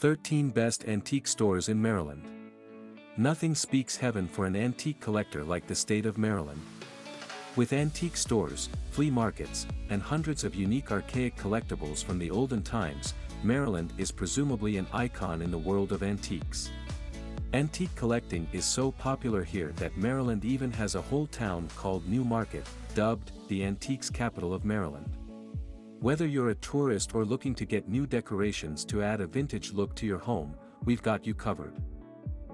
13 0.00 0.50
Best 0.50 0.84
Antique 0.86 1.26
Stores 1.26 1.68
in 1.68 1.82
Maryland. 1.82 2.22
Nothing 3.16 3.52
speaks 3.52 3.96
heaven 3.96 4.28
for 4.28 4.46
an 4.46 4.54
antique 4.54 5.00
collector 5.00 5.42
like 5.42 5.66
the 5.66 5.74
state 5.74 6.06
of 6.06 6.16
Maryland. 6.16 6.62
With 7.56 7.72
antique 7.72 8.16
stores, 8.16 8.68
flea 8.92 9.10
markets, 9.10 9.66
and 9.90 10.00
hundreds 10.00 10.44
of 10.44 10.54
unique 10.54 10.92
archaic 10.92 11.34
collectibles 11.34 12.04
from 12.04 12.20
the 12.20 12.30
olden 12.30 12.62
times, 12.62 13.14
Maryland 13.42 13.92
is 13.98 14.12
presumably 14.12 14.76
an 14.76 14.86
icon 14.92 15.42
in 15.42 15.50
the 15.50 15.58
world 15.58 15.90
of 15.90 16.04
antiques. 16.04 16.70
Antique 17.52 17.96
collecting 17.96 18.46
is 18.52 18.64
so 18.64 18.92
popular 18.92 19.42
here 19.42 19.72
that 19.78 19.96
Maryland 19.96 20.44
even 20.44 20.70
has 20.70 20.94
a 20.94 21.02
whole 21.02 21.26
town 21.26 21.66
called 21.74 22.08
New 22.08 22.22
Market, 22.22 22.64
dubbed 22.94 23.32
the 23.48 23.64
antiques 23.64 24.10
capital 24.10 24.54
of 24.54 24.64
Maryland. 24.64 25.17
Whether 26.00 26.28
you're 26.28 26.50
a 26.50 26.54
tourist 26.54 27.12
or 27.16 27.24
looking 27.24 27.56
to 27.56 27.64
get 27.64 27.88
new 27.88 28.06
decorations 28.06 28.84
to 28.84 29.02
add 29.02 29.20
a 29.20 29.26
vintage 29.26 29.72
look 29.72 29.96
to 29.96 30.06
your 30.06 30.20
home, 30.20 30.54
we've 30.84 31.02
got 31.02 31.26
you 31.26 31.34
covered. 31.34 31.74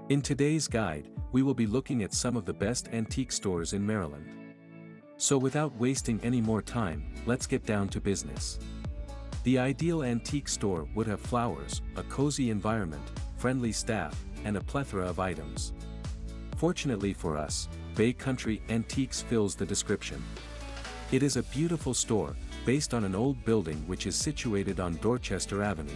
In 0.09 0.23
today's 0.23 0.67
guide, 0.67 1.09
we 1.31 1.43
will 1.43 1.53
be 1.53 1.67
looking 1.67 2.01
at 2.01 2.11
some 2.11 2.35
of 2.35 2.45
the 2.45 2.53
best 2.53 2.87
antique 2.91 3.31
stores 3.31 3.73
in 3.73 3.85
Maryland. 3.85 4.55
So 5.17 5.37
without 5.37 5.77
wasting 5.77 6.19
any 6.23 6.41
more 6.41 6.63
time, 6.63 7.13
let's 7.27 7.45
get 7.45 7.63
down 7.67 7.87
to 7.89 8.01
business. 8.01 8.57
The 9.43 9.59
ideal 9.59 10.01
antique 10.01 10.49
store 10.49 10.87
would 10.95 11.05
have 11.05 11.19
flowers, 11.19 11.83
a 11.97 12.03
cozy 12.03 12.49
environment, 12.49 13.11
friendly 13.37 13.71
staff, 13.71 14.25
and 14.43 14.57
a 14.57 14.61
plethora 14.61 15.07
of 15.07 15.19
items. 15.19 15.71
Fortunately 16.57 17.13
for 17.13 17.37
us, 17.37 17.69
Bay 17.93 18.11
Country 18.11 18.63
Antiques 18.69 19.21
fills 19.21 19.53
the 19.53 19.67
description. 19.67 20.23
It 21.11 21.21
is 21.21 21.37
a 21.37 21.43
beautiful 21.43 21.93
store, 21.93 22.35
based 22.65 22.93
on 22.93 23.03
an 23.03 23.15
old 23.15 23.43
building 23.45 23.77
which 23.87 24.07
is 24.07 24.15
situated 24.15 24.79
on 24.79 24.95
Dorchester 24.97 25.61
Avenue. 25.61 25.93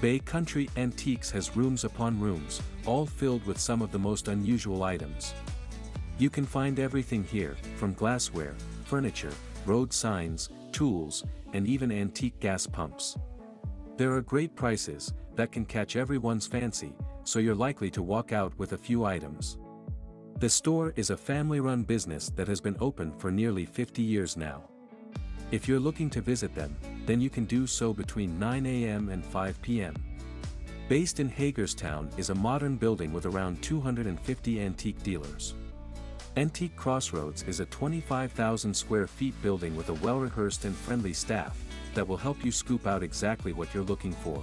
Bay 0.00 0.18
Country 0.18 0.68
Antiques 0.76 1.30
has 1.30 1.56
rooms 1.56 1.84
upon 1.84 2.18
rooms, 2.18 2.62
all 2.86 3.06
filled 3.06 3.44
with 3.46 3.58
some 3.58 3.82
of 3.82 3.92
the 3.92 3.98
most 3.98 4.28
unusual 4.28 4.82
items. 4.82 5.34
You 6.18 6.30
can 6.30 6.46
find 6.46 6.78
everything 6.78 7.24
here, 7.24 7.56
from 7.76 7.92
glassware, 7.92 8.54
furniture, 8.84 9.32
road 9.66 9.92
signs, 9.92 10.48
tools, 10.72 11.24
and 11.52 11.66
even 11.66 11.92
antique 11.92 12.38
gas 12.40 12.66
pumps. 12.66 13.16
There 13.96 14.12
are 14.12 14.22
great 14.22 14.54
prices, 14.54 15.12
that 15.36 15.52
can 15.52 15.66
catch 15.66 15.96
everyone's 15.96 16.46
fancy, 16.46 16.94
so 17.24 17.38
you're 17.38 17.54
likely 17.54 17.90
to 17.90 18.02
walk 18.02 18.32
out 18.32 18.52
with 18.58 18.72
a 18.72 18.78
few 18.78 19.04
items. 19.04 19.58
The 20.38 20.48
store 20.48 20.92
is 20.96 21.10
a 21.10 21.16
family-run 21.16 21.84
business 21.84 22.30
that 22.36 22.48
has 22.48 22.60
been 22.60 22.76
open 22.80 23.12
for 23.18 23.30
nearly 23.30 23.64
50 23.64 24.02
years 24.02 24.36
now. 24.36 24.64
If 25.52 25.68
you're 25.68 25.78
looking 25.80 26.10
to 26.10 26.20
visit 26.20 26.54
them, 26.54 26.76
then 27.06 27.20
you 27.20 27.30
can 27.30 27.44
do 27.44 27.66
so 27.66 27.92
between 27.92 28.38
9 28.38 28.66
a.m. 28.66 29.08
and 29.10 29.24
5 29.24 29.62
p.m. 29.62 29.94
Based 30.88 31.20
in 31.20 31.28
Hagerstown 31.28 32.10
is 32.16 32.30
a 32.30 32.34
modern 32.34 32.76
building 32.76 33.12
with 33.12 33.26
around 33.26 33.62
250 33.62 34.60
antique 34.60 35.02
dealers. 35.02 35.54
Antique 36.36 36.76
Crossroads 36.76 37.44
is 37.44 37.60
a 37.60 37.66
25,000 37.66 38.74
square 38.74 39.06
feet 39.06 39.40
building 39.40 39.76
with 39.76 39.88
a 39.88 39.94
well-rehearsed 39.94 40.64
and 40.64 40.74
friendly 40.74 41.12
staff, 41.12 41.56
that 41.96 42.06
will 42.06 42.16
help 42.16 42.44
you 42.44 42.52
scoop 42.52 42.86
out 42.86 43.02
exactly 43.02 43.52
what 43.52 43.72
you're 43.72 43.82
looking 43.84 44.12
for. 44.12 44.42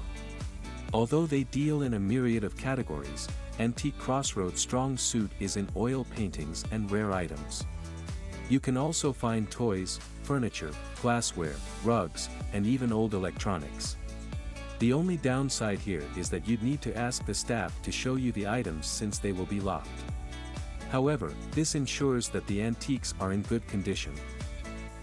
Although 0.94 1.26
they 1.26 1.44
deal 1.44 1.84
in 1.84 1.94
a 1.94 2.00
myriad 2.00 2.44
of 2.44 2.58
categories, 2.58 3.28
Antique 3.60 3.98
Crossroads' 4.00 4.62
strong 4.62 4.98
suit 4.98 5.32
is 5.40 5.56
in 5.56 5.70
oil 5.76 6.06
paintings 6.16 6.66
and 6.72 6.90
rare 6.90 7.14
items. 7.14 7.66
You 8.54 8.60
can 8.60 8.78
also 8.78 9.12
find 9.12 9.50
toys, 9.50 10.00
furniture, 10.22 10.70
glassware, 11.02 11.56
rugs, 11.84 12.30
and 12.54 12.68
even 12.68 12.94
old 12.94 13.16
electronics. 13.16 13.98
The 14.78 14.94
only 14.94 15.18
downside 15.18 15.80
here 15.80 16.04
is 16.16 16.30
that 16.30 16.48
you'd 16.48 16.62
need 16.62 16.80
to 16.84 16.96
ask 16.96 17.26
the 17.26 17.34
staff 17.34 17.82
to 17.82 17.92
show 17.92 18.14
you 18.14 18.32
the 18.32 18.48
items 18.48 18.86
since 18.86 19.18
they 19.18 19.32
will 19.32 19.48
be 19.48 19.60
locked. 19.60 20.04
However, 20.92 21.34
this 21.54 21.74
ensures 21.74 22.30
that 22.30 22.46
the 22.46 22.62
antiques 22.62 23.16
are 23.20 23.32
in 23.32 23.42
good 23.42 23.68
condition. 23.68 24.14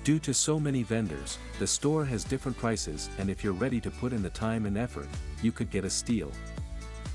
Due 0.04 0.20
to 0.20 0.32
so 0.32 0.60
many 0.60 0.84
vendors, 0.84 1.36
the 1.58 1.66
store 1.66 2.04
has 2.04 2.22
different 2.22 2.56
prices 2.56 3.10
and 3.18 3.28
if 3.28 3.42
you're 3.42 3.52
ready 3.52 3.80
to 3.80 3.90
put 3.90 4.12
in 4.12 4.22
the 4.22 4.30
time 4.30 4.64
and 4.64 4.78
effort, 4.78 5.08
you 5.42 5.50
could 5.50 5.70
get 5.70 5.84
a 5.84 5.90
steal. 5.90 6.30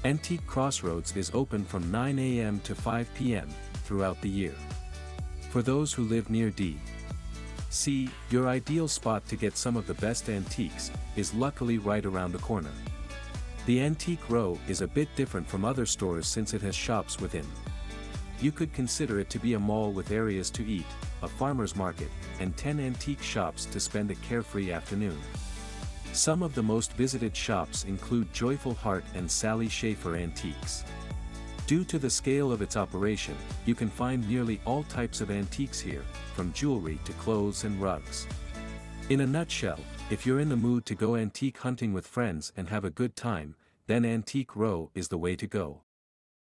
Antique 0.04 0.46
Crossroads 0.48 1.16
is 1.16 1.32
open 1.34 1.64
from 1.64 1.90
9 1.90 2.20
a.m. 2.20 2.60
to 2.66 2.76
5 2.76 3.10
p.m. 3.16 3.48
throughout 3.86 4.20
the 4.20 4.28
year. 4.28 4.54
For 5.56 5.62
those 5.62 5.94
who 5.94 6.04
live 6.04 6.30
near 6.30 6.50
D. 6.50 6.78
C, 7.70 8.10
your 8.30 8.50
ideal 8.50 8.90
spot 8.90 9.26
to 9.30 9.38
get 9.38 9.56
some 9.56 9.78
of 9.78 9.88
the 9.88 9.94
best 9.94 10.28
antiques, 10.28 10.92
is 11.16 11.34
luckily 11.34 11.78
right 11.78 12.06
around 12.06 12.34
the 12.34 12.40
corner. 12.40 12.74
The 13.66 13.80
Antique 13.80 14.30
Row 14.30 14.60
is 14.68 14.82
a 14.82 14.88
bit 14.88 15.08
different 15.16 15.48
from 15.48 15.64
other 15.64 15.86
stores 15.86 16.28
since 16.28 16.54
it 16.54 16.62
has 16.62 16.76
shops 16.76 17.22
within. 17.22 17.46
You 18.42 18.52
could 18.52 18.74
consider 18.74 19.22
it 19.22 19.30
to 19.30 19.40
be 19.40 19.54
a 19.54 19.60
mall 19.60 19.94
with 19.94 20.12
areas 20.12 20.50
to 20.50 20.68
eat, 20.70 20.88
a 21.24 21.28
farmer's 21.30 21.74
market, 21.74 22.10
and 22.42 22.58
10 22.58 22.82
antique 22.82 23.24
shops 23.24 23.64
to 23.68 23.80
spend 23.80 24.12
a 24.12 24.16
carefree 24.16 24.74
afternoon. 24.74 25.18
Some 26.12 26.44
of 26.44 26.54
the 26.54 26.64
most 26.64 26.92
visited 26.98 27.34
shops 27.34 27.86
include 27.86 28.34
Joyful 28.34 28.74
Heart 28.74 29.06
and 29.14 29.32
Sally 29.32 29.70
Schaefer 29.70 30.18
Antiques. 30.18 30.84
Due 31.68 31.84
to 31.84 31.98
the 31.98 32.10
scale 32.10 32.52
of 32.52 32.62
its 32.62 32.78
operation, 32.78 33.36
you 33.66 33.74
can 33.74 33.90
find 33.90 34.28
nearly 34.30 34.62
all 34.66 34.84
types 34.84 35.20
of 35.20 35.32
antiques 35.32 35.80
here, 35.80 36.04
from 36.36 36.54
jewelry 36.54 37.00
to 37.06 37.14
clothes 37.14 37.64
and 37.64 37.82
rugs. 37.82 38.28
In 39.10 39.22
a 39.22 39.28
nutshell, 39.28 39.80
if 40.12 40.26
you're 40.26 40.40
in 40.40 40.50
the 40.50 40.56
mood 40.56 40.86
to 40.86 40.94
go 40.94 41.16
antique 41.16 41.58
hunting 41.58 41.92
with 41.92 42.06
friends 42.06 42.54
and 42.56 42.70
have 42.70 42.86
a 42.86 42.92
good 42.92 43.16
time, 43.16 43.56
then 43.88 44.06
Antique 44.06 44.56
Row 44.56 44.92
is 44.94 45.08
the 45.08 45.18
way 45.18 45.36
to 45.36 45.48
go. 45.48 45.82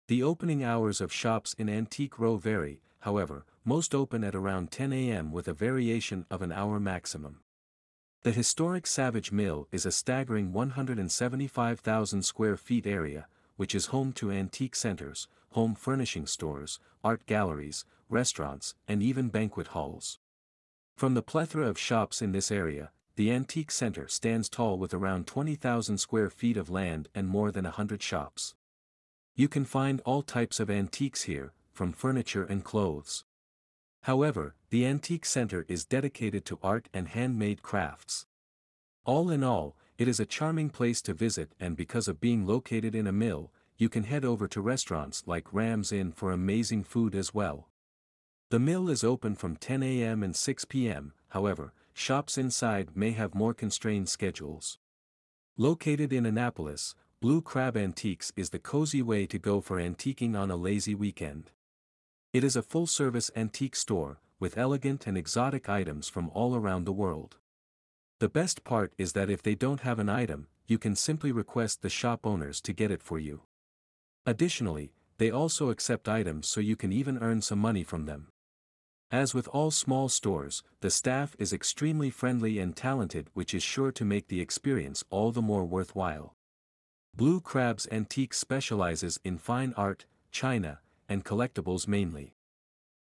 The 0.06 0.22
opening 0.22 0.62
hours 0.62 1.00
of 1.00 1.12
shops 1.12 1.54
in 1.58 1.68
Antique 1.68 2.18
Row 2.18 2.36
vary, 2.36 2.80
however, 3.00 3.44
most 3.64 3.94
open 3.94 4.22
at 4.22 4.34
around 4.34 4.70
10 4.70 4.92
a.m. 4.92 5.32
with 5.32 5.48
a 5.48 5.52
variation 5.52 6.24
of 6.30 6.42
an 6.42 6.52
hour 6.52 6.78
maximum. 6.78 7.40
The 8.22 8.32
historic 8.32 8.86
Savage 8.86 9.32
Mill 9.32 9.66
is 9.72 9.86
a 9.86 9.92
staggering 9.92 10.52
175,000 10.52 12.22
square 12.22 12.56
feet 12.56 12.86
area, 12.86 13.26
which 13.60 13.74
is 13.74 13.92
home 13.92 14.10
to 14.10 14.30
antique 14.30 14.74
centers, 14.74 15.28
home 15.50 15.74
furnishing 15.74 16.26
stores, 16.26 16.78
art 17.04 17.26
galleries, 17.26 17.84
restaurants, 18.08 18.74
and 18.88 19.02
even 19.02 19.28
banquet 19.28 19.66
halls. 19.66 20.18
From 20.96 21.12
the 21.12 21.20
plethora 21.20 21.68
of 21.68 21.78
shops 21.78 22.22
in 22.22 22.32
this 22.32 22.50
area, 22.50 22.90
the 23.16 23.30
Antique 23.30 23.70
Center 23.70 24.08
stands 24.08 24.48
tall 24.48 24.78
with 24.78 24.94
around 24.94 25.26
20,000 25.26 25.98
square 25.98 26.30
feet 26.30 26.56
of 26.56 26.70
land 26.70 27.10
and 27.14 27.28
more 27.28 27.52
than 27.52 27.66
a 27.66 27.70
hundred 27.70 28.02
shops. 28.02 28.54
You 29.34 29.46
can 29.46 29.66
find 29.66 30.00
all 30.06 30.22
types 30.22 30.58
of 30.58 30.70
antiques 30.70 31.24
here, 31.24 31.52
from 31.70 31.92
furniture 31.92 32.44
and 32.44 32.64
clothes. 32.64 33.24
However, 34.04 34.54
the 34.70 34.86
Antique 34.86 35.26
Center 35.26 35.66
is 35.68 35.84
dedicated 35.84 36.46
to 36.46 36.58
art 36.62 36.88
and 36.94 37.08
handmade 37.08 37.60
crafts. 37.60 38.24
All 39.04 39.28
in 39.28 39.44
all, 39.44 39.76
it 40.00 40.08
is 40.08 40.18
a 40.18 40.24
charming 40.24 40.70
place 40.70 41.02
to 41.02 41.12
visit 41.12 41.52
and 41.60 41.76
because 41.76 42.08
of 42.08 42.22
being 42.22 42.46
located 42.46 42.94
in 42.94 43.06
a 43.06 43.12
mill, 43.12 43.52
you 43.76 43.86
can 43.86 44.04
head 44.04 44.24
over 44.24 44.48
to 44.48 44.62
restaurants 44.62 45.22
like 45.26 45.52
Ram's 45.52 45.92
Inn 45.92 46.10
for 46.10 46.32
amazing 46.32 46.84
food 46.84 47.14
as 47.14 47.34
well. 47.34 47.68
The 48.48 48.58
mill 48.58 48.88
is 48.88 49.04
open 49.04 49.34
from 49.34 49.56
10 49.56 49.82
a.m. 49.82 50.22
and 50.22 50.34
6 50.34 50.64
p.m., 50.64 51.12
however, 51.28 51.74
shops 51.92 52.38
inside 52.38 52.96
may 52.96 53.10
have 53.10 53.34
more 53.34 53.52
constrained 53.52 54.08
schedules. 54.08 54.78
Located 55.58 56.14
in 56.14 56.24
Annapolis, 56.24 56.94
Blue 57.20 57.42
Crab 57.42 57.76
Antiques 57.76 58.32
is 58.36 58.48
the 58.48 58.58
cozy 58.58 59.02
way 59.02 59.26
to 59.26 59.38
go 59.38 59.60
for 59.60 59.76
antiquing 59.76 60.34
on 60.34 60.50
a 60.50 60.56
lazy 60.56 60.94
weekend. 60.94 61.50
It 62.32 62.42
is 62.42 62.56
a 62.56 62.62
full-service 62.62 63.30
antique 63.36 63.76
store, 63.76 64.18
with 64.38 64.56
elegant 64.56 65.06
and 65.06 65.18
exotic 65.18 65.68
items 65.68 66.08
from 66.08 66.30
all 66.30 66.56
around 66.56 66.86
the 66.86 66.92
world. 66.92 67.36
The 68.20 68.28
best 68.28 68.64
part 68.64 68.92
is 68.98 69.14
that 69.14 69.30
if 69.30 69.42
they 69.42 69.54
don't 69.54 69.80
have 69.80 69.98
an 69.98 70.10
item, 70.10 70.46
you 70.66 70.76
can 70.76 70.94
simply 70.94 71.32
request 71.32 71.80
the 71.80 71.88
shop 71.88 72.26
owners 72.26 72.60
to 72.60 72.74
get 72.74 72.90
it 72.90 73.02
for 73.02 73.18
you. 73.18 73.40
Additionally, 74.26 74.92
they 75.16 75.30
also 75.30 75.70
accept 75.70 76.06
items 76.06 76.46
so 76.46 76.60
you 76.60 76.76
can 76.76 76.92
even 76.92 77.16
earn 77.22 77.40
some 77.40 77.58
money 77.58 77.82
from 77.82 78.04
them. 78.04 78.28
As 79.10 79.34
with 79.34 79.48
all 79.48 79.70
small 79.70 80.10
stores, 80.10 80.62
the 80.80 80.90
staff 80.90 81.34
is 81.38 81.54
extremely 81.54 82.10
friendly 82.10 82.58
and 82.58 82.76
talented 82.76 83.28
which 83.32 83.54
is 83.54 83.62
sure 83.62 83.90
to 83.90 84.04
make 84.04 84.28
the 84.28 84.42
experience 84.42 85.02
all 85.08 85.32
the 85.32 85.42
more 85.42 85.64
worthwhile. 85.64 86.34
Blue 87.16 87.40
Crab's 87.40 87.88
Antique 87.90 88.34
specializes 88.34 89.18
in 89.24 89.38
fine 89.38 89.72
art, 89.78 90.04
china, 90.30 90.80
and 91.08 91.24
collectibles 91.24 91.88
mainly. 91.88 92.34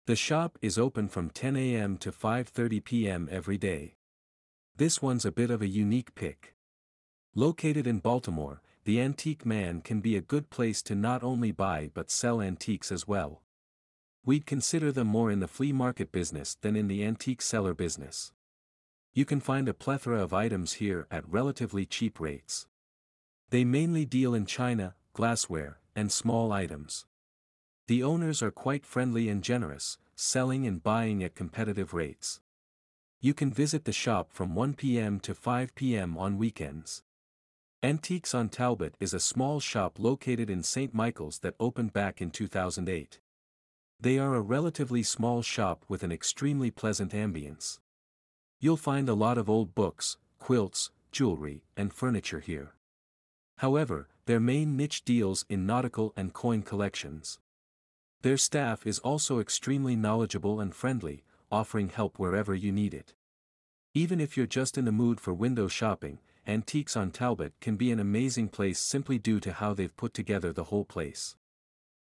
The 0.08 0.16
shop 0.16 0.58
is 0.64 0.80
open 0.80 1.08
from 1.08 1.30
10 1.30 1.56
a.m. 1.56 1.98
to 1.98 2.12
5.30 2.12 2.84
p.m. 2.84 3.30
every 3.32 3.60
day. 3.60 3.94
This 4.76 5.04
one's 5.04 5.24
a 5.24 5.32
bit 5.32 5.52
of 5.52 5.62
a 5.62 5.68
unique 5.68 6.16
pick. 6.16 6.56
Located 7.36 7.86
in 7.86 8.00
Baltimore, 8.00 8.64
the 8.86 9.00
Antique 9.00 9.46
Man 9.46 9.82
can 9.82 10.02
be 10.02 10.18
a 10.18 10.22
good 10.22 10.50
place 10.50 10.82
to 10.84 10.96
not 10.96 11.24
only 11.24 11.52
buy 11.52 11.92
but 11.94 12.10
sell 12.10 12.42
antiques 12.42 12.92
as 12.92 13.08
well. 13.08 13.44
We'd 14.26 14.48
consider 14.48 14.92
them 14.92 15.08
more 15.08 15.30
in 15.30 15.42
the 15.42 15.48
flea 15.48 15.74
market 15.74 16.12
business 16.12 16.58
than 16.62 16.76
in 16.76 16.88
the 16.88 17.04
antique 17.06 17.42
seller 17.44 17.76
business. 17.76 18.32
You 19.14 19.26
can 19.26 19.42
find 19.42 19.70
a 19.70 19.76
plethora 19.76 20.20
of 20.24 20.34
items 20.34 20.74
here 20.74 21.06
at 21.12 21.30
relatively 21.30 21.86
cheap 21.86 22.20
rates. 22.20 22.66
They 23.52 23.64
mainly 23.64 24.06
deal 24.06 24.34
in 24.34 24.48
china, 24.48 24.96
glassware, 25.14 25.78
and 25.96 26.12
small 26.12 26.52
items. 26.52 27.06
The 27.86 28.02
owners 28.02 28.42
are 28.42 28.50
quite 28.50 28.88
friendly 28.88 29.30
and 29.30 29.44
generous, 29.44 30.00
selling 30.16 30.66
and 30.66 30.82
buying 30.82 31.24
at 31.24 31.36
competitive 31.36 31.94
rates. 31.94 32.40
You 33.24 33.34
can 33.34 33.54
visit 33.54 33.86
the 33.86 33.94
shop 33.94 34.34
from 34.34 34.54
1 34.54 34.74
p.m. 34.74 35.18
to 35.22 35.34
5 35.34 35.76
p.m. 35.76 36.18
on 36.18 36.38
weekends. 36.38 37.04
Antiques 37.82 38.36
on 38.36 38.50
Talbot 38.50 38.96
is 39.00 39.14
a 39.14 39.20
small 39.22 39.62
shop 39.62 39.98
located 39.98 40.50
in 40.50 40.62
St. 40.62 40.94
Michael's 40.94 41.40
that 41.40 41.56
opened 41.58 41.94
back 41.94 42.22
in 42.22 42.32
2008. 42.32 43.22
They 43.98 44.20
are 44.20 44.36
a 44.36 44.42
relatively 44.42 45.04
small 45.04 45.42
shop 45.42 45.86
with 45.88 46.04
an 46.04 46.12
extremely 46.12 46.70
pleasant 46.70 47.14
ambience. 47.14 47.80
You'll 48.60 48.76
find 48.76 49.08
a 49.08 49.14
lot 49.14 49.38
of 49.38 49.50
old 49.50 49.74
books, 49.74 50.18
quilts, 50.38 50.92
jewelry, 51.14 51.64
and 51.78 51.94
furniture 51.94 52.42
here. 52.42 52.74
However, 53.60 54.10
their 54.26 54.42
main 54.42 54.76
niche 54.76 55.06
deals 55.06 55.46
in 55.48 55.66
nautical 55.66 56.12
and 56.18 56.34
coin 56.34 56.62
collections. 56.62 57.40
Their 58.22 58.36
staff 58.36 58.86
is 58.86 59.00
also 59.00 59.40
extremely 59.40 59.96
knowledgeable 59.96 60.60
and 60.60 60.76
friendly, 60.76 61.24
offering 61.54 61.90
help 61.90 62.18
wherever 62.18 62.56
you 62.56 62.72
need 62.72 62.96
it. 62.96 63.14
Even 63.94 64.20
if 64.20 64.36
you're 64.36 64.48
just 64.48 64.76
in 64.76 64.86
the 64.86 64.92
mood 64.92 65.22
for 65.22 65.36
window 65.36 65.68
shopping, 65.68 66.18
Antiques 66.48 66.98
on 66.98 67.12
Talbot 67.12 67.54
can 67.62 67.76
be 67.76 67.92
an 67.92 68.00
amazing 68.00 68.48
place 68.50 68.80
simply 68.80 69.20
due 69.20 69.40
to 69.40 69.54
how 69.54 69.76
they've 69.76 69.96
put 69.96 70.16
together 70.16 70.52
the 70.52 70.66
whole 70.66 70.84
place. 70.84 71.36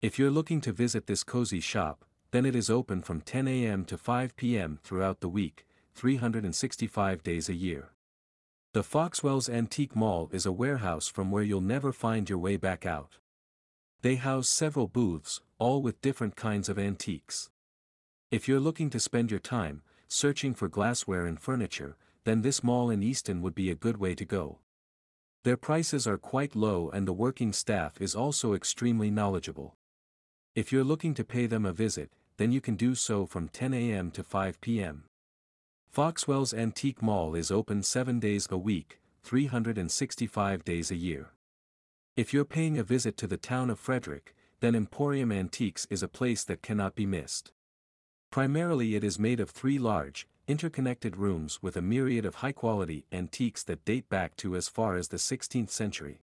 If 0.02 0.18
you're 0.18 0.32
looking 0.32 0.60
to 0.62 0.72
visit 0.72 1.06
this 1.06 1.24
cozy 1.24 1.60
shop, 1.60 2.04
then 2.32 2.48
it 2.48 2.56
is 2.56 2.72
open 2.72 3.04
from 3.04 3.22
10 3.22 3.48
a.m. 3.48 3.86
to 3.86 3.98
5 3.98 4.36
p.m. 4.36 4.80
throughout 4.84 5.20
the 5.20 5.30
week, 5.30 5.68
365 5.94 7.22
days 7.22 7.48
a 7.48 7.54
year. 7.54 7.90
The 8.74 8.82
Foxwells 8.82 9.50
Antique 9.50 9.96
Mall 9.96 10.30
is 10.34 10.48
a 10.48 10.52
warehouse 10.52 11.08
from 11.08 11.30
where 11.30 11.44
you'll 11.44 11.62
never 11.62 11.94
find 11.94 12.28
your 12.28 12.40
way 12.40 12.58
back 12.58 12.88
out. 12.88 13.20
They 14.02 14.16
house 14.16 14.50
several 14.50 14.88
booths, 14.88 15.42
all 15.60 15.84
with 15.84 16.02
different 16.02 16.36
kinds 16.36 16.70
of 16.70 16.80
antiques. 16.80 17.50
If 18.30 18.46
you're 18.46 18.60
looking 18.60 18.90
to 18.90 19.00
spend 19.00 19.32
your 19.32 19.40
time, 19.40 19.84
searching 20.10 20.54
for 20.54 20.68
glassware 20.68 21.26
and 21.26 21.40
furniture, 21.40 21.96
then 22.26 22.42
this 22.42 22.62
mall 22.62 22.90
in 22.90 23.02
Easton 23.02 23.42
would 23.42 23.56
be 23.56 23.72
a 23.72 23.76
good 23.76 23.96
way 23.96 24.16
to 24.16 24.26
go. 24.26 24.60
Their 25.46 25.56
prices 25.56 26.06
are 26.06 26.18
quite 26.18 26.54
low 26.54 26.90
and 26.90 27.08
the 27.08 27.14
working 27.14 27.54
staff 27.54 28.02
is 28.02 28.16
also 28.16 28.54
extremely 28.54 29.10
knowledgeable. 29.10 29.76
If 30.56 30.74
you're 30.74 30.84
looking 30.84 31.14
to 31.14 31.24
pay 31.24 31.46
them 31.46 31.66
a 31.66 31.72
visit, 31.72 32.12
then 32.36 32.52
you 32.52 32.60
can 32.60 32.76
do 32.76 32.96
so 32.96 33.26
from 33.26 33.48
10 33.48 33.74
a.m. 33.74 34.12
to 34.12 34.24
5 34.24 34.60
p.m. 34.60 35.06
Foxwell's 35.90 36.54
Antique 36.54 37.02
Mall 37.02 37.34
is 37.34 37.50
open 37.50 37.82
7 37.82 38.20
days 38.20 38.46
a 38.52 38.58
week, 38.58 39.00
365 39.24 40.66
days 40.66 40.92
a 40.92 40.96
year. 40.96 41.32
If 42.18 42.34
you're 42.34 42.44
paying 42.44 42.78
a 42.78 42.84
visit 42.84 43.16
to 43.18 43.28
the 43.28 43.38
town 43.38 43.70
of 43.70 43.80
Frederick, 43.80 44.36
then 44.60 44.76
Emporium 44.76 45.32
Antiques 45.32 45.88
is 45.90 46.04
a 46.04 46.10
place 46.10 46.44
that 46.44 46.62
cannot 46.62 46.94
be 46.94 47.06
missed. 47.06 47.54
Primarily 48.30 48.96
it 48.96 49.04
is 49.04 49.18
made 49.18 49.40
of 49.40 49.50
three 49.50 49.80
large, 49.80 50.28
interconnected 50.48 51.18
rooms 51.18 51.60
with 51.62 51.76
a 51.76 51.82
myriad 51.82 52.26
of 52.26 52.36
high-quality 52.36 53.06
antiques 53.12 53.64
that 53.64 53.84
date 53.86 54.10
back 54.10 54.36
to 54.38 54.56
as 54.56 54.70
far 54.70 54.96
as 54.96 55.08
the 55.08 55.18
16th 55.18 55.70
century. 55.70 56.22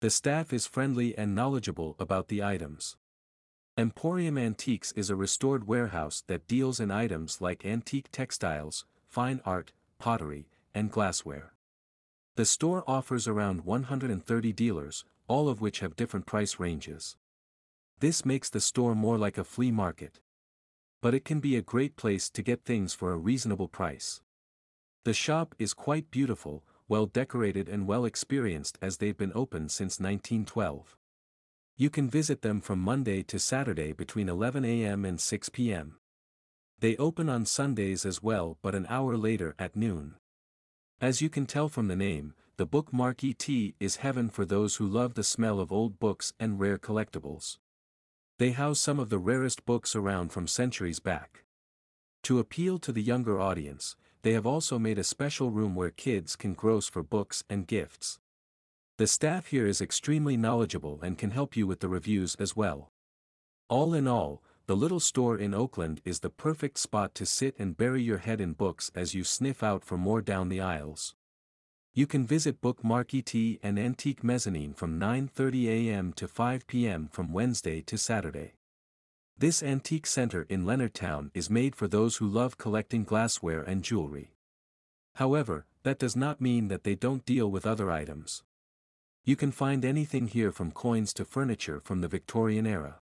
The 0.00 0.10
staff 0.10 0.52
is 0.52 0.66
friendly 0.66 1.16
and 1.16 1.34
knowledgeable 1.34 1.96
about 1.98 2.28
the 2.28 2.42
items. 2.42 2.96
Emporium 3.76 4.36
Antiques 4.36 4.92
is 4.92 5.10
a 5.10 5.16
restored 5.16 5.66
warehouse 5.66 6.24
that 6.26 6.48
deals 6.48 6.80
in 6.80 6.90
items 6.90 7.40
like 7.40 7.64
antique 7.64 8.08
textiles, 8.10 8.84
fine 9.06 9.40
art, 9.44 9.72
pottery, 9.98 10.48
and 10.74 10.90
glassware. 10.90 11.52
The 12.36 12.44
store 12.44 12.84
offers 12.86 13.28
around 13.28 13.64
130 13.64 14.52
dealers, 14.52 15.04
all 15.28 15.48
of 15.48 15.60
which 15.60 15.80
have 15.80 15.96
different 15.96 16.26
price 16.26 16.58
ranges. 16.58 17.16
This 18.00 18.24
makes 18.24 18.50
the 18.50 18.60
store 18.60 18.94
more 18.94 19.18
like 19.18 19.38
a 19.38 19.44
flea 19.44 19.70
market 19.70 20.20
but 21.00 21.14
it 21.14 21.24
can 21.24 21.40
be 21.40 21.56
a 21.56 21.62
great 21.62 21.96
place 21.96 22.28
to 22.30 22.42
get 22.42 22.64
things 22.64 22.94
for 22.94 23.12
a 23.12 23.16
reasonable 23.16 23.68
price. 23.68 24.20
The 25.04 25.14
shop 25.14 25.54
is 25.58 25.74
quite 25.74 26.10
beautiful, 26.10 26.64
well 26.88 27.06
decorated 27.06 27.68
and 27.68 27.86
well 27.86 28.04
experienced 28.04 28.78
as 28.82 28.96
they've 28.96 29.16
been 29.16 29.32
open 29.34 29.68
since 29.68 30.00
1912. 30.00 30.96
You 31.76 31.90
can 31.90 32.10
visit 32.10 32.42
them 32.42 32.60
from 32.60 32.80
Monday 32.80 33.22
to 33.22 33.38
Saturday 33.38 33.92
between 33.92 34.28
11 34.28 34.64
a.m. 34.64 35.04
and 35.04 35.20
6 35.20 35.48
p.m. 35.50 35.98
They 36.80 36.96
open 36.96 37.28
on 37.28 37.46
Sundays 37.46 38.04
as 38.04 38.22
well 38.22 38.58
but 38.62 38.74
an 38.74 38.86
hour 38.88 39.16
later 39.16 39.54
at 39.58 39.76
noon. 39.76 40.16
As 41.00 41.22
you 41.22 41.28
can 41.28 41.46
tell 41.46 41.68
from 41.68 41.86
the 41.86 41.94
name, 41.94 42.34
the 42.56 42.66
book 42.66 42.92
Marquee 42.92 43.34
Tea 43.34 43.76
is 43.78 43.96
heaven 43.96 44.28
for 44.28 44.44
those 44.44 44.76
who 44.76 44.86
love 44.86 45.14
the 45.14 45.22
smell 45.22 45.60
of 45.60 45.70
old 45.70 46.00
books 46.00 46.32
and 46.40 46.58
rare 46.58 46.78
collectibles. 46.78 47.58
They 48.38 48.52
house 48.52 48.78
some 48.78 49.00
of 49.00 49.10
the 49.10 49.18
rarest 49.18 49.66
books 49.66 49.96
around 49.96 50.30
from 50.30 50.46
centuries 50.46 51.00
back. 51.00 51.44
To 52.22 52.38
appeal 52.38 52.78
to 52.78 52.92
the 52.92 53.02
younger 53.02 53.40
audience, 53.40 53.96
they 54.22 54.32
have 54.32 54.46
also 54.46 54.78
made 54.78 54.98
a 54.98 55.04
special 55.04 55.50
room 55.50 55.74
where 55.74 55.90
kids 55.90 56.36
can 56.36 56.54
grouse 56.54 56.88
for 56.88 57.02
books 57.02 57.42
and 57.50 57.66
gifts. 57.66 58.20
The 58.96 59.08
staff 59.08 59.46
here 59.46 59.66
is 59.66 59.80
extremely 59.80 60.36
knowledgeable 60.36 61.00
and 61.02 61.18
can 61.18 61.32
help 61.32 61.56
you 61.56 61.66
with 61.66 61.80
the 61.80 61.88
reviews 61.88 62.36
as 62.36 62.54
well. 62.54 62.92
All 63.68 63.92
in 63.92 64.06
all, 64.06 64.42
the 64.66 64.76
little 64.76 65.00
store 65.00 65.36
in 65.36 65.52
Oakland 65.52 66.00
is 66.04 66.20
the 66.20 66.30
perfect 66.30 66.78
spot 66.78 67.14
to 67.16 67.26
sit 67.26 67.56
and 67.58 67.76
bury 67.76 68.02
your 68.02 68.18
head 68.18 68.40
in 68.40 68.52
books 68.52 68.90
as 68.94 69.14
you 69.14 69.24
sniff 69.24 69.62
out 69.64 69.84
for 69.84 69.98
more 69.98 70.22
down 70.22 70.48
the 70.48 70.60
aisles. 70.60 71.14
You 71.98 72.06
can 72.06 72.24
visit 72.24 72.60
Book 72.60 72.84
Marquee 72.84 73.22
Tea 73.22 73.58
and 73.60 73.76
Antique 73.76 74.22
Mezzanine 74.22 74.72
from 74.72 75.00
9.30 75.00 75.66
a.m. 75.66 76.12
to 76.12 76.28
5 76.28 76.64
p.m. 76.68 77.08
from 77.10 77.32
Wednesday 77.32 77.80
to 77.80 77.98
Saturday. 77.98 78.52
This 79.36 79.64
antique 79.64 80.06
center 80.06 80.46
in 80.48 80.64
Leonardtown 80.64 81.32
is 81.34 81.50
made 81.50 81.74
for 81.74 81.88
those 81.88 82.18
who 82.18 82.28
love 82.28 82.56
collecting 82.56 83.02
glassware 83.02 83.62
and 83.62 83.82
jewelry. 83.82 84.30
However, 85.16 85.66
that 85.82 85.98
does 85.98 86.14
not 86.14 86.40
mean 86.40 86.68
that 86.68 86.84
they 86.84 86.94
don't 86.94 87.26
deal 87.26 87.50
with 87.50 87.66
other 87.66 87.90
items. 87.90 88.44
You 89.24 89.34
can 89.34 89.50
find 89.50 89.84
anything 89.84 90.28
here 90.28 90.52
from 90.52 90.70
coins 90.70 91.12
to 91.14 91.24
furniture 91.24 91.80
from 91.82 92.00
the 92.00 92.06
Victorian 92.06 92.64
era. 92.64 93.00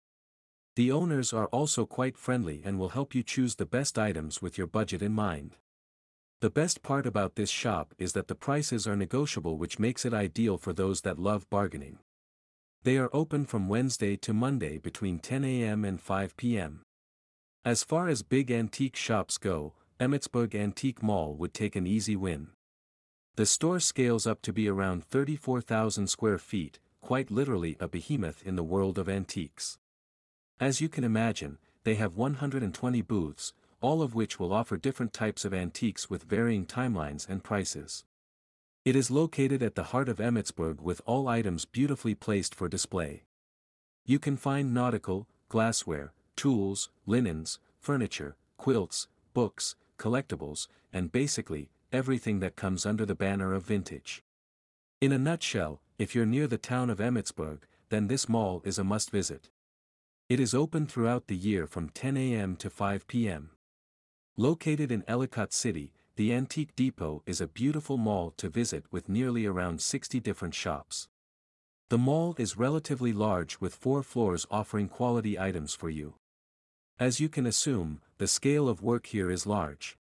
The 0.78 0.94
owners 0.94 1.34
are 1.34 1.48
also 1.48 1.86
quite 1.86 2.16
friendly 2.16 2.62
and 2.64 2.80
will 2.80 2.96
help 2.96 3.14
you 3.14 3.24
choose 3.24 3.56
the 3.56 3.66
best 3.66 4.00
items 4.00 4.42
with 4.42 4.58
your 4.58 4.68
budget 4.68 5.02
in 5.02 5.12
mind. 5.12 5.58
The 6.46 6.52
best 6.52 6.84
part 6.84 7.08
about 7.08 7.34
this 7.34 7.50
shop 7.50 7.96
is 7.98 8.14
that 8.14 8.28
the 8.28 8.36
prices 8.36 8.88
are 8.88 8.96
negotiable 8.96 9.58
which 9.58 9.80
makes 9.80 10.06
it 10.06 10.14
ideal 10.14 10.60
for 10.60 10.74
those 10.74 11.02
that 11.02 11.18
love 11.18 11.50
bargaining. 11.50 11.98
They 12.84 13.00
are 13.00 13.10
open 13.12 13.48
from 13.48 13.68
Wednesday 13.68 14.16
to 14.18 14.32
Monday 14.32 14.78
between 14.78 15.18
10 15.18 15.44
a.m. 15.44 15.84
and 15.84 16.00
5 16.00 16.38
p.m. 16.38 16.84
As 17.66 17.84
far 17.84 18.08
as 18.08 18.22
big 18.22 18.52
antique 18.52 18.96
shops 18.96 19.40
go, 19.40 19.74
Emmitsburg 20.00 20.54
Antique 20.54 21.02
Mall 21.02 21.36
would 21.36 21.56
take 21.56 21.76
an 21.76 21.88
easy 21.88 22.16
win. 22.16 22.50
The 23.38 23.48
store 23.48 23.80
scales 23.80 24.28
up 24.28 24.44
to 24.44 24.54
be 24.54 24.70
around 24.70 25.04
34,000 25.04 26.06
square 26.06 26.38
feet, 26.38 26.78
quite 27.02 27.32
literally 27.32 27.76
a 27.80 27.88
behemoth 27.88 28.44
in 28.46 28.56
the 28.56 28.64
world 28.64 29.00
of 29.00 29.10
antiques. 29.10 29.80
As 30.60 30.80
you 30.80 30.90
can 30.90 31.04
imagine, 31.04 31.58
they 31.86 31.96
have 31.96 32.16
120 32.16 33.02
booths, 33.02 33.54
all 33.82 34.02
of 34.02 34.16
which 34.16 34.40
will 34.40 34.54
offer 34.54 34.78
different 34.78 35.14
types 35.14 35.46
of 35.46 35.54
antiques 35.54 36.10
with 36.10 36.24
varying 36.24 36.66
timelines 36.66 37.28
and 37.28 37.44
prices. 37.44 38.04
It 38.84 38.96
is 38.96 39.10
located 39.10 39.64
at 39.64 39.76
the 39.76 39.86
heart 39.86 40.10
of 40.10 40.18
Emmitsburg 40.18 40.80
with 40.80 41.02
all 41.06 41.28
items 41.28 41.66
beautifully 41.66 42.16
placed 42.16 42.54
for 42.54 42.70
display. 42.70 43.24
You 44.06 44.20
can 44.20 44.38
find 44.38 44.74
nautical, 44.74 45.28
glassware, 45.50 46.14
tools, 46.36 46.90
linens, 47.06 47.60
furniture, 47.80 48.36
quilts, 48.58 49.08
books, 49.34 49.76
collectibles, 49.98 50.68
and 50.94 51.12
basically, 51.12 51.70
everything 51.92 52.40
that 52.42 52.56
comes 52.56 52.86
under 52.86 53.06
the 53.06 53.16
banner 53.16 53.54
of 53.54 53.66
vintage. 53.66 54.24
In 55.02 55.12
a 55.12 55.18
nutshell, 55.18 55.82
if 55.98 56.14
you're 56.14 56.26
near 56.26 56.48
the 56.48 56.58
town 56.58 56.90
of 56.90 57.00
Emmitsburg, 57.00 57.60
then 57.90 58.08
this 58.08 58.28
mall 58.28 58.62
is 58.66 58.78
a 58.78 58.84
must 58.84 59.12
visit. 59.12 59.50
It 60.30 60.40
is 60.40 60.54
open 60.54 60.88
throughout 60.88 61.28
the 61.28 61.36
year 61.36 61.68
from 61.68 61.90
10 61.90 62.18
a.m. 62.18 62.56
to 62.58 62.70
5 62.70 63.08
p.m. 63.08 63.52
Located 64.38 64.92
in 64.92 65.06
Ellicott 65.08 65.54
City, 65.54 65.94
the 66.18 66.34
Antique 66.34 66.76
Depot 66.76 67.24
is 67.26 67.40
a 67.40 67.48
beautiful 67.48 67.96
mall 67.96 68.34
to 68.36 68.50
visit 68.50 68.84
with 68.92 69.08
nearly 69.08 69.46
around 69.46 69.80
60 69.80 70.20
different 70.20 70.54
shops. 70.54 71.08
The 71.88 71.98
mall 71.98 72.36
is 72.38 72.58
relatively 72.58 73.14
large 73.14 73.62
with 73.62 73.74
four 73.74 74.04
floors 74.04 74.46
offering 74.52 74.90
quality 74.90 75.40
items 75.40 75.74
for 75.74 75.90
you. 75.90 76.16
As 77.00 77.22
you 77.22 77.30
can 77.30 77.46
assume, 77.46 78.02
the 78.18 78.28
scale 78.28 78.68
of 78.68 78.84
work 78.84 79.06
here 79.06 79.32
is 79.32 79.48
large. 79.48 79.98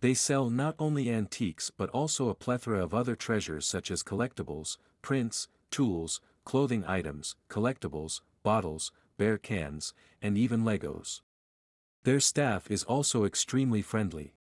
They 0.00 0.12
sell 0.12 0.50
not 0.50 0.74
only 0.78 1.10
antiques 1.10 1.70
but 1.74 1.88
also 1.90 2.28
a 2.28 2.34
plethora 2.34 2.84
of 2.84 2.92
other 2.92 3.16
treasures 3.16 3.66
such 3.66 3.90
as 3.90 4.02
collectibles, 4.02 4.76
prints, 5.00 5.48
tools, 5.70 6.20
clothing 6.44 6.84
items, 6.86 7.36
collectibles, 7.48 8.20
bottles, 8.42 8.92
bear 9.16 9.38
cans, 9.38 9.94
and 10.20 10.36
even 10.36 10.62
Legos. 10.62 11.22
Their 12.06 12.20
staff 12.20 12.70
is 12.70 12.84
also 12.84 13.24
extremely 13.24 13.82
friendly. 13.82 14.36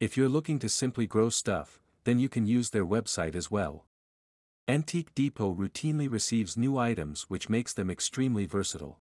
If 0.00 0.16
you're 0.16 0.28
looking 0.28 0.58
to 0.58 0.68
simply 0.68 1.06
grow 1.06 1.28
stuff, 1.28 1.80
then 2.02 2.18
you 2.18 2.28
can 2.28 2.48
use 2.48 2.70
their 2.70 2.84
website 2.84 3.36
as 3.36 3.48
well. 3.48 3.86
Antique 4.66 5.14
Depot 5.14 5.54
routinely 5.54 6.10
receives 6.10 6.56
new 6.56 6.76
items 6.78 7.26
which 7.30 7.48
makes 7.48 7.72
them 7.72 7.90
extremely 7.92 8.44
versatile. 8.44 8.98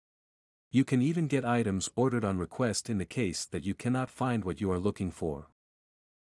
You 0.70 0.84
can 0.84 1.02
even 1.02 1.26
get 1.26 1.44
items 1.44 1.90
ordered 1.96 2.24
on 2.24 2.38
request 2.38 2.88
in 2.88 2.98
the 2.98 3.04
case 3.04 3.44
that 3.46 3.66
you 3.66 3.74
cannot 3.74 4.10
find 4.10 4.44
what 4.44 4.60
you 4.60 4.70
are 4.70 4.78
looking 4.78 5.10
for. 5.10 5.48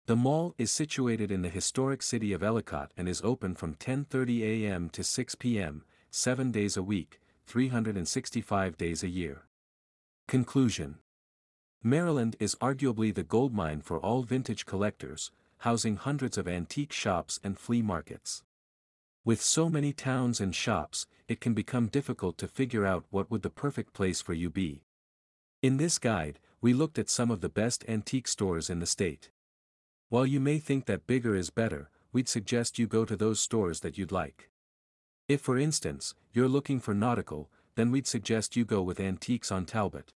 The 0.08 0.18
mall 0.18 0.56
is 0.58 0.72
situated 0.72 1.32
in 1.32 1.42
the 1.42 1.48
historic 1.48 2.04
city 2.04 2.34
of 2.34 2.44
Ellicott 2.44 2.92
and 2.98 3.08
is 3.08 3.22
open 3.24 3.56
from 3.56 3.76
10:30 3.76 4.42
a.m. 4.42 4.90
to 4.90 5.06
6 5.06 5.36
p.m., 5.36 5.86
7 6.12 6.52
days 6.52 6.76
a 6.76 6.84
week, 6.84 7.22
365 7.46 8.78
days 8.78 9.04
a 9.04 9.08
year. 9.08 9.44
Conclusion 10.28 10.98
Maryland 11.88 12.36
is 12.40 12.56
arguably 12.56 13.14
the 13.14 13.22
goldmine 13.22 13.80
for 13.80 14.00
all 14.00 14.24
vintage 14.24 14.66
collectors, 14.66 15.30
housing 15.60 15.98
hundreds 15.98 16.36
of 16.36 16.48
antique 16.48 16.92
shops 16.92 17.40
and 17.44 17.60
flea 17.60 17.84
markets. 17.84 18.42
With 19.24 19.40
so 19.40 19.70
many 19.70 19.94
towns 19.94 20.42
and 20.42 20.56
shops, 20.56 21.06
it 21.28 21.40
can 21.40 21.54
become 21.54 21.86
difficult 21.86 22.40
to 22.40 22.48
figure 22.48 22.88
out 22.88 23.06
what 23.12 23.30
would 23.30 23.44
the 23.44 23.52
perfect 23.52 23.94
place 23.94 24.20
for 24.20 24.34
you 24.34 24.50
be. 24.50 24.82
In 25.62 25.78
this 25.78 26.00
guide, 26.00 26.40
we 26.60 26.74
looked 26.74 26.98
at 26.98 27.08
some 27.08 27.30
of 27.30 27.42
the 27.42 27.50
best 27.50 27.86
antique 27.88 28.28
stores 28.28 28.68
in 28.68 28.80
the 28.80 28.88
state. 28.88 29.30
While 30.10 30.26
you 30.26 30.40
may 30.40 30.58
think 30.58 30.88
that 30.88 31.06
bigger 31.06 31.36
is 31.36 31.52
better, 31.52 31.92
we'd 32.12 32.28
suggest 32.28 32.80
you 32.80 32.88
go 32.88 33.06
to 33.06 33.16
those 33.16 33.40
stores 33.40 33.82
that 33.82 33.96
you'd 33.96 34.12
like. 34.12 34.50
If 35.28 35.42
for 35.42 35.56
instance, 35.56 36.16
you're 36.34 36.48
looking 36.48 36.80
for 36.80 36.96
nautical, 36.96 37.52
then 37.76 37.92
we'd 37.92 38.08
suggest 38.08 38.56
you 38.56 38.66
go 38.66 38.82
with 38.82 39.00
Antiques 39.00 39.52
on 39.52 39.66
Talbot. 39.66 40.14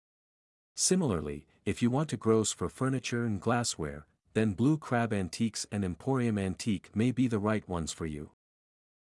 Similarly, 0.74 1.44
if 1.68 1.82
you 1.82 1.90
want 1.90 2.08
to 2.08 2.16
gross 2.16 2.50
for 2.50 2.70
furniture 2.70 3.26
and 3.26 3.42
glassware, 3.42 4.06
then 4.32 4.54
Blue 4.54 4.78
Crab 4.78 5.12
Antiques 5.12 5.66
and 5.70 5.84
Emporium 5.84 6.38
Antique 6.38 6.88
may 6.96 7.10
be 7.10 7.28
the 7.28 7.38
right 7.38 7.68
ones 7.68 7.92
for 7.92 8.06
you. 8.06 8.30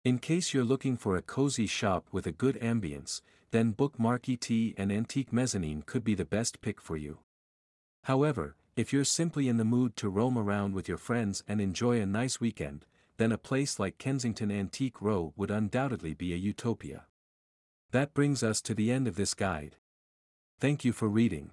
In 0.04 0.20
case 0.20 0.54
you're 0.54 0.66
looking 0.66 0.98
for 0.98 1.16
a 1.16 1.22
cozy 1.22 1.68
shop 1.68 2.08
with 2.12 2.28
a 2.28 2.34
good 2.34 2.60
ambience, 2.60 3.22
then 3.52 3.72
Bookmark 3.72 4.28
ET 4.28 4.50
and 4.78 4.92
Antique 4.92 5.32
Mezzanine 5.32 5.84
could 5.84 6.04
be 6.04 6.16
the 6.16 6.26
best 6.26 6.60
pick 6.60 6.82
for 6.82 6.98
you. 6.98 7.20
However, 8.04 8.58
if 8.76 8.92
you're 8.92 9.06
simply 9.06 9.48
in 9.48 9.56
the 9.56 9.64
mood 9.64 9.96
to 9.96 10.10
roam 10.10 10.38
around 10.38 10.74
with 10.74 10.90
your 10.90 10.98
friends 10.98 11.42
and 11.48 11.62
enjoy 11.62 12.02
a 12.02 12.06
nice 12.06 12.42
weekend, 12.42 12.86
then 13.16 13.32
a 13.32 13.38
place 13.38 13.80
like 13.80 13.98
Kensington 13.98 14.52
Antique 14.52 15.02
Row 15.02 15.32
would 15.38 15.50
undoubtedly 15.50 16.14
be 16.14 16.34
a 16.34 16.36
utopia. 16.36 17.06
That 17.92 18.14
brings 18.14 18.44
us 18.44 18.60
to 18.64 18.74
the 18.74 18.92
end 18.92 19.08
of 19.08 19.16
this 19.16 19.34
guide. 19.34 19.78
Thank 20.60 20.84
you 20.84 20.92
for 20.92 21.08
reading. 21.08 21.52